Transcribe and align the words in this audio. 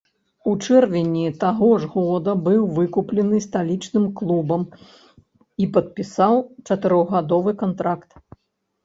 У 0.49 0.51
чэрвені 0.67 1.25
таго 1.41 1.67
ж 1.83 1.89
года 1.95 2.33
быў 2.47 2.63
выкуплены 2.77 3.41
сталічным 3.47 4.07
клубам 4.21 4.63
і 5.65 5.69
падпісаў 5.77 6.41
чатырохгадовы 6.67 7.51
кантракт. 7.61 8.11